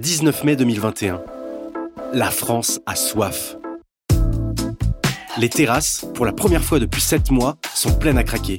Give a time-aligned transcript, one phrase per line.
[0.00, 1.20] 19 mai 2021.
[2.14, 3.58] La France a soif.
[5.36, 8.58] Les terrasses, pour la première fois depuis 7 mois, sont pleines à craquer.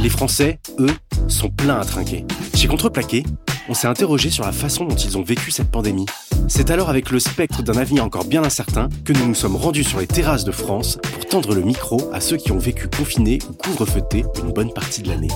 [0.00, 0.96] Les Français, eux,
[1.28, 2.24] sont pleins à trinquer.
[2.54, 3.22] Chez Contreplaqué,
[3.68, 6.06] on s'est interrogé sur la façon dont ils ont vécu cette pandémie.
[6.48, 9.84] C'est alors avec le spectre d'un avenir encore bien incertain que nous nous sommes rendus
[9.84, 13.40] sur les terrasses de France pour tendre le micro à ceux qui ont vécu confinés
[13.50, 15.28] ou couvre-feutés une bonne partie de l'année.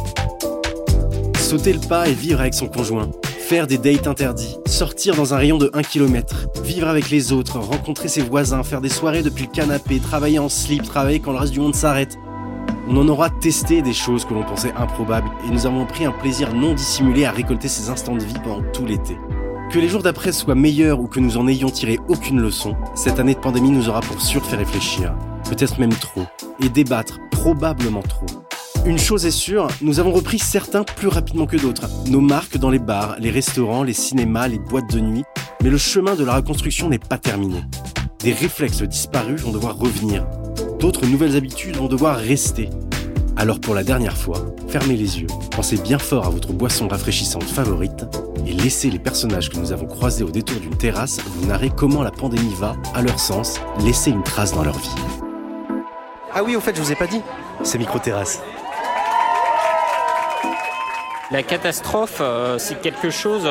[1.39, 3.11] Sauter le pas et vivre avec son conjoint,
[3.53, 7.59] faire des dates interdits, sortir dans un rayon de 1 km, vivre avec les autres,
[7.59, 11.39] rencontrer ses voisins, faire des soirées depuis le canapé, travailler en slip, travailler quand le
[11.39, 12.17] reste du monde s'arrête.
[12.89, 16.13] On en aura testé des choses que l'on pensait improbables et nous avons pris un
[16.13, 19.19] plaisir non dissimulé à récolter ces instants de vie pendant tout l'été.
[19.71, 23.21] Que les jours d'après soient meilleurs ou que nous en ayons tiré aucune leçon, cette
[23.21, 25.15] année de pandémie nous aura pour sûr fait réfléchir,
[25.47, 26.25] peut-être même trop,
[26.59, 28.42] et débattre probablement trop.
[28.85, 31.89] Une chose est sûre, nous avons repris certains plus rapidement que d'autres.
[32.09, 35.23] Nos marques dans les bars, les restaurants, les cinémas, les boîtes de nuit.
[35.63, 37.63] Mais le chemin de la reconstruction n'est pas terminé.
[38.19, 40.27] Des réflexes disparus vont devoir revenir.
[40.81, 42.71] D'autres nouvelles habitudes vont devoir rester.
[43.37, 47.45] Alors pour la dernière fois, fermez les yeux, pensez bien fort à votre boisson rafraîchissante
[47.45, 48.05] favorite
[48.49, 52.03] et laissez les personnages que nous avons croisés au détour d'une terrasse vous narrer comment
[52.03, 54.95] la pandémie va, à leur sens, laisser une trace dans leur vie.
[56.35, 57.21] Ah oui, au fait, je vous ai pas dit,
[57.63, 58.41] c'est micro-terrasse.
[61.33, 63.49] La catastrophe, euh, c'est quelque chose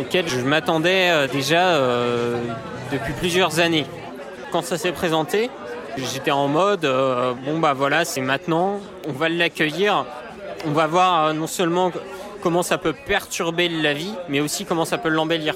[0.00, 2.40] auquel je m'attendais euh, déjà euh,
[2.90, 3.84] depuis plusieurs années.
[4.52, 5.50] Quand ça s'est présenté,
[5.98, 6.90] j'étais en mode
[7.44, 10.06] bon bah voilà, c'est maintenant, on va l'accueillir,
[10.66, 11.92] on va voir non seulement
[12.42, 15.54] comment ça peut perturber la vie, mais aussi comment ça peut l'embellir.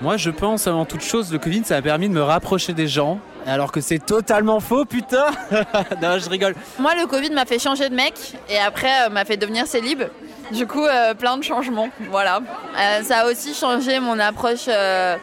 [0.00, 2.88] Moi, je pense avant toute chose, le Covid, ça a permis de me rapprocher des
[2.88, 3.20] gens.
[3.46, 5.26] Alors que c'est totalement faux, putain
[6.02, 6.54] Non, je rigole.
[6.78, 8.14] Moi, le Covid m'a fait changer de mec
[8.48, 10.02] et après m'a fait devenir célib.
[10.52, 11.88] Du coup, euh, plein de changements.
[12.10, 12.40] Voilà.
[12.78, 15.16] Euh, ça a aussi changé mon approche euh,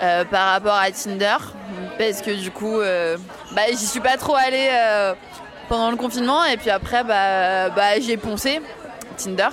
[0.00, 1.36] par rapport à Tinder.
[1.98, 2.78] Parce que du coup,
[3.54, 4.68] bah, j'y suis pas trop allée
[5.68, 6.44] pendant le confinement.
[6.44, 8.60] Et puis après, bah, bah, j'ai poncé
[9.16, 9.48] Tinder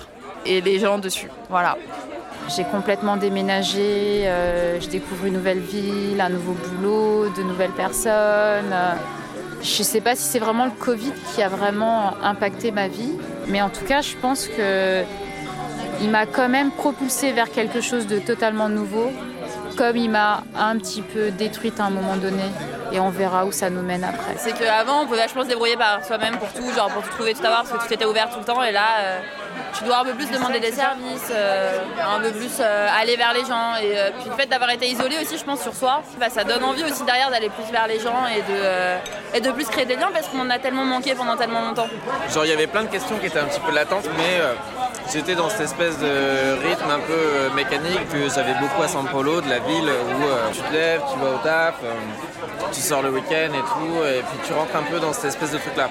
[0.45, 1.29] et les gens dessus.
[1.49, 1.77] Voilà.
[2.55, 4.23] J'ai complètement déménagé,
[4.81, 8.73] je découvre une nouvelle ville, un nouveau boulot, de nouvelles personnes.
[9.63, 13.13] Je ne sais pas si c'est vraiment le Covid qui a vraiment impacté ma vie,
[13.47, 15.03] mais en tout cas, je pense que
[16.01, 19.11] il m'a quand même propulsé vers quelque chose de totalement nouveau,
[19.77, 22.43] comme il m'a un petit peu détruite à un moment donné.
[22.91, 24.35] Et on verra où ça nous mène après.
[24.37, 27.33] C'est qu'avant, on pouvait vachement se débrouiller par soi-même pour tout, genre pour tout trouver,
[27.33, 28.61] tout avoir, parce que tout était ouvert tout le temps.
[28.63, 29.19] Et là, euh,
[29.77, 31.79] tu dois un peu plus demander des services, euh,
[32.15, 33.75] un peu plus euh, aller vers les gens.
[33.81, 36.63] Et puis le fait d'avoir été isolé aussi, je pense, sur soi, bah, ça donne
[36.63, 39.95] envie aussi derrière d'aller plus vers les gens et de, et de plus créer des
[39.95, 41.87] liens parce qu'on en a tellement manqué pendant tellement longtemps.
[42.33, 44.41] Genre, il y avait plein de questions qui étaient un petit peu latentes, mais
[45.11, 49.41] j'étais dans cette espèce de rythme un peu mécanique que j'avais beaucoup à San Paulo,
[49.41, 51.75] de la ville où tu te lèves, tu vas au taf,
[52.71, 55.51] tu sors le week-end et tout, et puis tu rentres un peu dans cette espèce
[55.51, 55.89] de truc-là.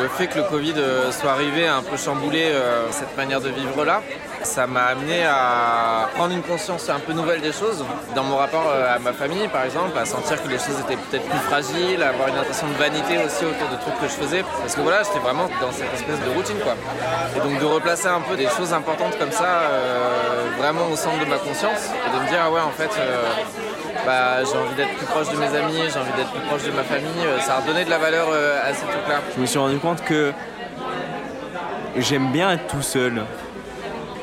[0.00, 3.40] Le fait que le Covid euh, soit arrivé a un peu chamboulé euh, cette manière
[3.40, 4.02] de vivre là
[4.46, 7.84] ça m'a amené à prendre une conscience un peu nouvelle des choses,
[8.14, 10.96] dans mon rapport euh, à ma famille par exemple, à sentir que les choses étaient
[10.96, 14.14] peut-être plus fragiles, à avoir une impression de vanité aussi autour de trucs que je
[14.24, 16.74] faisais, parce que voilà, j'étais vraiment dans cette espèce de routine quoi.
[17.36, 21.18] Et donc de replacer un peu des choses importantes comme ça, euh, vraiment au centre
[21.18, 23.26] de ma conscience, et de me dire ah ouais en fait, euh,
[24.06, 26.70] bah, j'ai envie d'être plus proche de mes amis, j'ai envie d'être plus proche de
[26.70, 28.28] ma famille, ça a redonné de la valeur
[28.64, 29.20] à ces trucs-là.
[29.34, 30.32] Je me suis rendu compte que
[31.96, 33.22] j'aime bien être tout seul.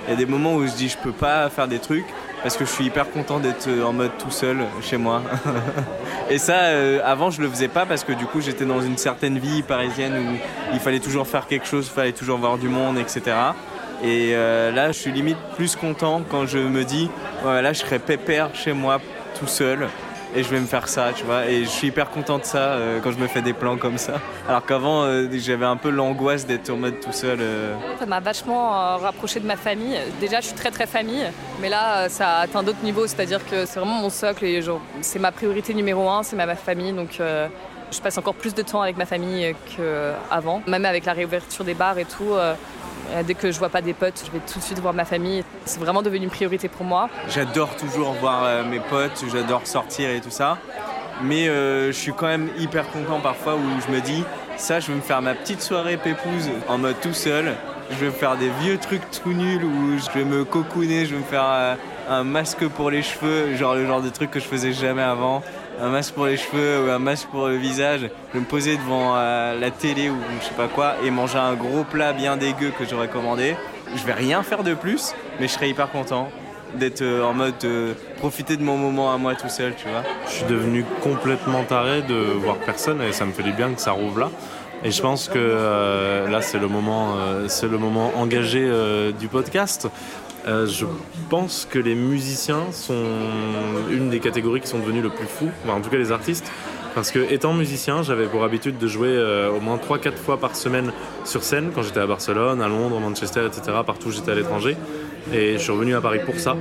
[0.07, 2.05] Il y a des moments où je dis je peux pas faire des trucs
[2.43, 5.21] parce que je suis hyper content d'être en mode tout seul chez moi.
[6.29, 8.97] et ça, euh, avant, je le faisais pas parce que du coup, j'étais dans une
[8.97, 12.67] certaine vie parisienne où il fallait toujours faire quelque chose, il fallait toujours voir du
[12.67, 13.21] monde, etc.
[14.03, 17.09] Et euh, là, je suis limite plus content quand je me dis,
[17.41, 18.99] voilà, là, je serais pépère chez moi
[19.39, 19.87] tout seul
[20.35, 21.45] et je vais me faire ça, tu vois.
[21.47, 23.97] Et je suis hyper content de ça euh, quand je me fais des plans comme
[23.97, 24.19] ça.
[24.47, 27.39] Alors qu'avant, euh, j'avais un peu l'angoisse d'être en mode tout seul.
[27.41, 27.75] Euh.
[27.99, 29.97] Ça m'a vachement rapproché de ma famille.
[30.19, 31.25] Déjà, je suis très très famille,
[31.61, 34.61] mais là, ça a atteint d'autres niveaux, c'est-à-dire que c'est vraiment mon socle et
[35.01, 37.19] c'est ma priorité numéro un, c'est ma famille, donc.
[37.19, 40.63] je passe encore plus de temps avec ma famille qu'avant.
[40.67, 42.33] Même avec la réouverture des bars et tout,
[43.21, 45.43] dès que je vois pas des potes, je vais tout de suite voir ma famille.
[45.65, 47.09] C'est vraiment devenu une priorité pour moi.
[47.27, 50.57] J'adore toujours voir euh, mes potes, j'adore sortir et tout ça.
[51.21, 54.23] Mais euh, je suis quand même hyper content parfois où je me dis,
[54.57, 57.53] ça, je vais me faire ma petite soirée pépouse en mode tout seul.
[57.91, 61.19] Je vais faire des vieux trucs tout nuls où je vais me cocooner, je vais
[61.19, 61.77] me faire
[62.09, 65.43] un masque pour les cheveux, genre le genre de truc que je faisais jamais avant
[65.81, 69.13] un masque pour les cheveux ou un masque pour le visage, je me poser devant
[69.15, 72.71] euh, la télé ou je sais pas quoi et manger un gros plat bien dégueu
[72.77, 73.55] que j'aurais commandé.
[73.95, 76.29] Je vais rien faire de plus, mais je serais hyper content.
[76.75, 80.03] d'être euh, en mode euh, profiter de mon moment à moi tout seul, tu vois.
[80.25, 83.81] Je suis devenu complètement taré de voir personne et ça me fait du bien que
[83.81, 84.31] ça rouvre là.
[84.83, 87.15] Et je pense que euh, là, c'est le moment,
[87.47, 88.69] c'est le moment engagé
[89.17, 89.87] du podcast.
[90.47, 90.85] Euh, je
[91.29, 93.05] pense que les musiciens sont
[93.89, 96.51] une des catégories qui sont devenues le plus fous, en tout cas les artistes.
[96.95, 100.55] Parce que étant musicien, j'avais pour habitude de jouer euh, au moins 3-4 fois par
[100.55, 100.91] semaine
[101.25, 103.79] sur scène quand j'étais à Barcelone, à Londres, Manchester, etc.
[103.85, 104.77] Partout où j'étais à l'étranger.
[105.33, 106.55] Et je suis revenu à Paris pour ça.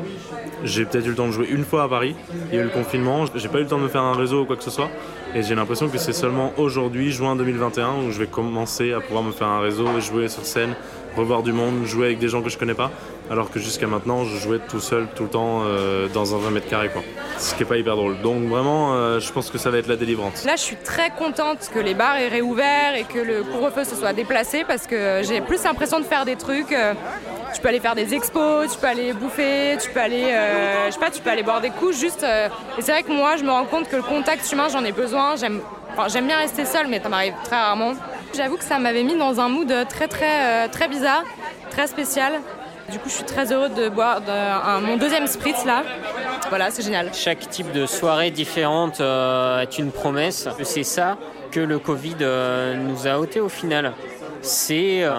[0.64, 2.14] J'ai peut-être eu le temps de jouer une fois à Paris.
[2.48, 3.24] Il y a eu le confinement.
[3.34, 4.88] J'ai pas eu le temps de me faire un réseau ou quoi que ce soit.
[5.34, 9.24] Et j'ai l'impression que c'est seulement aujourd'hui, juin 2021, où je vais commencer à pouvoir
[9.24, 10.74] me faire un réseau et jouer sur scène,
[11.16, 12.90] revoir du monde, jouer avec des gens que je connais pas.
[13.32, 16.50] Alors que jusqu'à maintenant, je jouais tout seul, tout le temps, euh, dans un 20
[16.50, 17.00] mètres carrés, quoi.
[17.38, 18.20] Ce qui est pas hyper drôle.
[18.20, 20.44] Donc vraiment, euh, je pense que ça va être la délivrante.
[20.44, 23.96] Là, je suis très contente que les bars aient réouvert et que le couvre-feu se
[23.96, 26.72] soit déplacé parce que j'ai plus l'impression de faire des trucs.
[26.72, 26.92] euh,
[27.54, 30.24] Tu peux aller faire des expos, tu peux aller bouffer, tu peux aller,
[30.90, 32.22] je boire des coups juste.
[32.78, 34.92] Et c'est vrai que moi, je me rends compte que le contact humain, j'en ai
[34.92, 35.36] besoin.
[35.36, 35.60] J'aime,
[36.26, 37.92] bien rester seule, mais ça m'arrive très rarement.
[38.36, 41.24] J'avoue que ça m'avait mis dans un mood très très très bizarre,
[41.70, 42.32] très spécial.
[42.90, 44.20] Du coup, je suis très heureuse de boire
[44.80, 45.82] mon deuxième spritz là.
[46.48, 47.10] Voilà, c'est génial.
[47.14, 50.48] Chaque type de soirée différente euh, est une promesse.
[50.64, 51.16] C'est ça
[51.50, 53.92] que le Covid euh, nous a ôté au final.
[54.42, 55.12] C'est euh,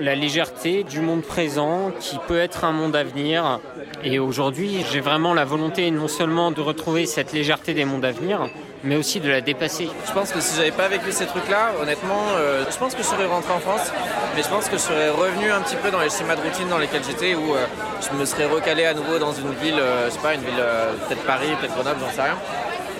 [0.00, 3.60] la légèreté du monde présent qui peut être un monde à venir.
[4.02, 8.10] Et aujourd'hui, j'ai vraiment la volonté non seulement de retrouver cette légèreté des mondes à
[8.10, 8.48] venir,
[8.84, 9.88] mais aussi de la dépasser.
[10.06, 13.08] Je pense que si j'avais pas vécu ces trucs-là, honnêtement, euh, je pense que je
[13.08, 13.90] serais rentré en France,
[14.36, 16.68] mais je pense que je serais revenu un petit peu dans les schémas de routine
[16.68, 17.66] dans lesquels j'étais, où euh,
[18.00, 20.58] je me serais recalé à nouveau dans une ville, euh, je sais pas, une ville
[20.58, 22.38] euh, peut-être Paris, peut-être Grenoble, j'en sais rien.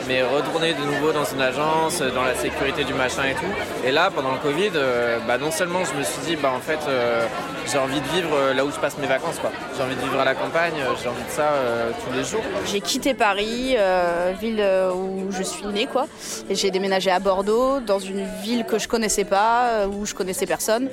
[0.06, 3.86] Mais retourner de nouveau dans une agence, euh, dans la sécurité du machin et tout.
[3.86, 6.60] Et là, pendant le Covid, euh, bah, non seulement je me suis dit, bah en
[6.60, 7.26] fait, euh,
[7.70, 9.50] j'ai envie de vivre là où je passe mes vacances, quoi.
[9.74, 11.52] J'ai envie de vivre à la campagne, j'ai envie de ça
[12.04, 12.42] tous les jours.
[12.66, 13.76] J'ai quitté Paris,
[14.40, 14.62] ville
[14.94, 16.06] où je suis née, quoi.
[16.50, 20.90] J'ai déménagé à Bordeaux, dans une ville que je connaissais pas, où je connaissais personne.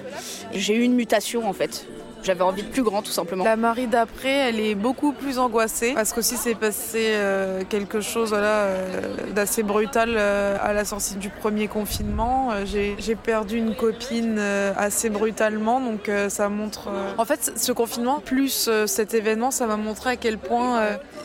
[0.53, 1.85] J'ai eu une mutation, en fait.
[2.23, 3.43] J'avais envie de plus grand, tout simplement.
[3.43, 8.29] La Marie d'après, elle est beaucoup plus angoissée parce qu'aussi s'est passé euh, quelque chose
[8.29, 12.51] voilà, euh, d'assez brutal euh, à la sortie du premier confinement.
[12.65, 14.39] J'ai perdu une copine
[14.77, 16.89] assez brutalement, donc ça montre.
[17.17, 20.81] En fait, ce confinement plus cet événement, ça m'a montré à quel point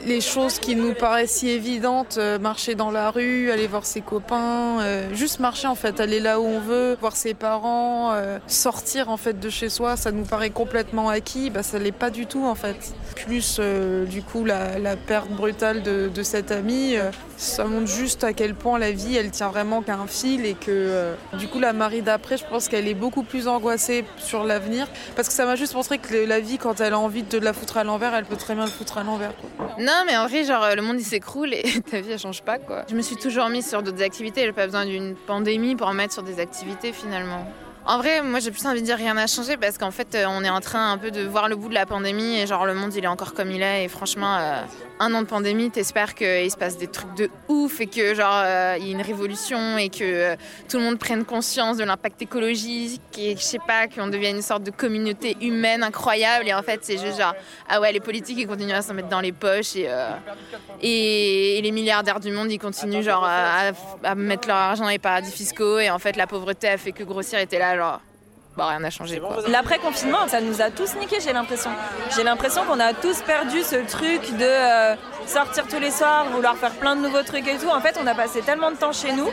[0.07, 4.79] les choses qui nous paraissent si évidentes, marcher dans la rue, aller voir ses copains,
[5.13, 8.15] juste marcher en fait, aller là où on veut, voir ses parents,
[8.47, 12.11] sortir en fait de chez soi, ça nous paraît complètement acquis, bah ça l'est pas
[12.11, 12.95] du tout en fait.
[13.15, 17.87] Plus euh, du coup la, la perte brutale de, de cette amie, euh, ça montre
[17.91, 21.15] juste à quel point la vie elle tient vraiment qu'à un fil et que euh,
[21.39, 25.29] du coup la Marie d'après, je pense qu'elle est beaucoup plus angoissée sur l'avenir parce
[25.29, 27.77] que ça m'a juste montré que la vie quand elle a envie de la foutre
[27.79, 29.33] à l'envers, elle peut très bien le foutre à l'envers.
[29.79, 32.59] Non, mais en vrai, genre, le monde il s'écroule et ta vie elle change pas
[32.59, 32.85] quoi.
[32.89, 35.97] Je me suis toujours mise sur d'autres activités, j'ai pas besoin d'une pandémie pour me
[35.97, 37.47] mettre sur des activités finalement.
[37.89, 40.25] En vrai, moi j'ai plus envie de dire rien n'a changé parce qu'en fait, euh,
[40.29, 42.67] on est en train un peu de voir le bout de la pandémie et genre
[42.67, 43.85] le monde il est encore comme il est.
[43.85, 44.61] Et franchement, euh,
[44.99, 48.43] un an de pandémie, t'espères qu'il se passe des trucs de ouf et que genre
[48.45, 50.35] euh, il y ait une révolution et que
[50.69, 54.43] tout le monde prenne conscience de l'impact écologique et je sais pas qu'on devienne une
[54.43, 56.49] sorte de communauté humaine incroyable.
[56.49, 57.35] Et en fait c'est juste genre
[57.69, 59.89] ah ouais les politiques ils continuent à s'en mettre dans les poches et
[60.83, 63.71] et, et les milliardaires du monde ils continuent genre à,
[64.03, 65.79] à mettre leur argent dans les paradis fiscaux.
[65.79, 68.01] Et en fait la pauvreté a fait que grossir était là genre
[68.57, 69.37] bah rien n'a changé quoi.
[69.49, 71.71] L'après-confinement, ça nous a tous niqué, j'ai l'impression.
[72.17, 74.95] J'ai l'impression qu'on a tous perdu ce truc de euh,
[75.27, 77.69] sortir tous les soirs, vouloir faire plein de nouveaux trucs et tout.
[77.69, 79.29] En fait, on a passé tellement de temps chez nous.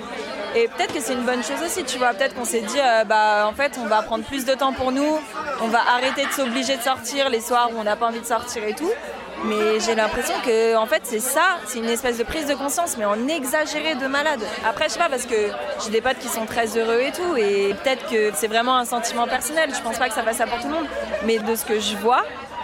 [0.56, 2.14] Et peut-être que c'est une bonne chose aussi, tu vois.
[2.14, 4.92] Peut-être qu'on s'est dit, euh, bah, en fait, on va prendre plus de temps pour
[4.92, 5.20] nous.
[5.62, 8.26] On va arrêter de s'obliger de sortir les soirs où on n'a pas envie de
[8.26, 8.92] sortir et tout.
[9.46, 12.96] Mais j'ai l'impression que, en fait, c'est ça, c'est une espèce de prise de conscience,
[12.98, 14.40] mais en exagéré de malade.
[14.68, 15.36] Après, je sais pas, parce que
[15.84, 18.86] j'ai des potes qui sont très heureux et tout, et peut-être que c'est vraiment un
[18.86, 19.70] sentiment personnel.
[19.76, 20.88] Je pense pas que ça fasse ça pour tout le monde.
[21.26, 22.24] Mais de ce que je vois,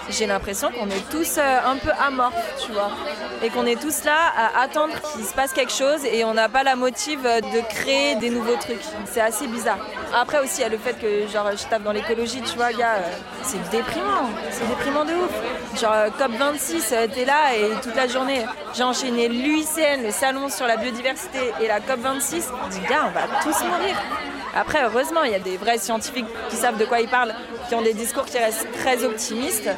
[0.10, 2.92] j'ai l'impression qu'on est tous euh, un peu amorphes, tu vois.
[3.44, 6.50] Et qu'on est tous là à attendre qu'il se passe quelque chose et on n'a
[6.50, 8.84] pas la motive euh, de créer des nouveaux trucs.
[9.06, 9.86] C'est assez bizarre.
[10.14, 12.74] Après aussi, il y a le fait que genre, je tape dans l'écologie, tu vois,
[12.74, 13.12] gars, euh,
[13.44, 14.30] c'est déprimant.
[14.50, 15.80] C'est déprimant de ouf.
[15.80, 20.50] Genre, euh, COP26, euh, t'es là et toute la journée, j'ai enchaîné l'UICN, le salon
[20.50, 22.44] sur la biodiversité et la COP26.
[22.72, 23.96] Je dis, gars, on va tous mourir.
[24.56, 27.36] Après, heureusement, il y a des vrais scientifiques qui savent de quoi ils parlent,
[27.68, 29.70] qui ont des discours qui restent très optimistes.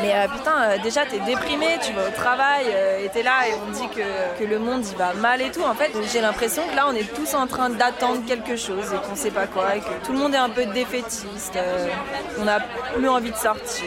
[0.00, 3.48] Mais euh, putain, euh, déjà t'es déprimé, tu vas au travail euh, et t'es là
[3.48, 5.62] et on dit que, le monde il va mal et tout.
[5.62, 9.08] En fait, j'ai l'impression que là on est tous en train d'attendre quelque chose et
[9.08, 11.58] qu'on sait pas quoi et que tout le monde est un peu défaitiste.
[12.38, 12.60] on n'a
[12.94, 13.86] plus envie de sortir.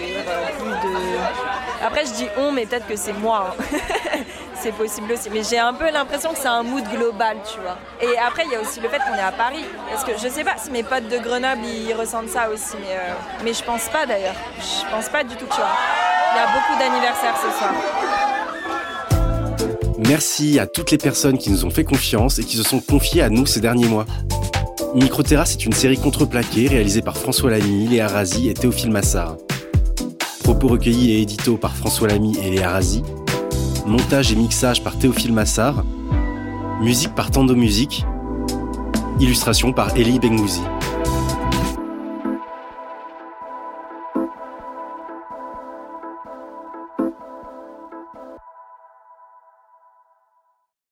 [1.84, 3.56] Après je dis on, mais peut-être que c'est moi.
[3.60, 3.78] hein.
[4.62, 5.30] c'est possible aussi.
[5.30, 7.78] Mais j'ai un peu l'impression que c'est un mood global, tu vois.
[8.02, 9.66] Et après, il y a aussi le fait qu'on est à Paris.
[9.90, 12.76] Parce que je sais pas si mes potes de Grenoble, ils ressentent ça aussi.
[12.80, 13.14] Mais, euh,
[13.44, 14.36] mais je pense pas d'ailleurs.
[14.60, 16.01] Je pense pas du tout, tu vois.
[16.34, 17.74] Il y a beaucoup d'anniversaires ce soir.
[20.08, 23.22] Merci à toutes les personnes qui nous ont fait confiance et qui se sont confiées
[23.22, 24.06] à nous ces derniers mois.
[24.96, 29.36] Microterrasse est une série contreplaquée réalisée par François Lamy, Léa Razi et Théophile Massard.
[30.44, 33.04] Propos recueillis et édito par François Lamy et Léa Razi.
[33.86, 35.84] Montage et mixage par Théophile Massard.
[36.82, 38.06] Musique par Tando Musique.
[39.20, 40.62] Illustration par Elie Bengouzi.